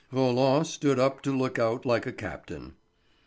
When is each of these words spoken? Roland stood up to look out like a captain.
Roland 0.11 0.65
stood 0.65 0.97
up 0.97 1.21
to 1.21 1.31
look 1.31 1.59
out 1.59 1.85
like 1.85 2.07
a 2.07 2.11
captain. 2.11 2.73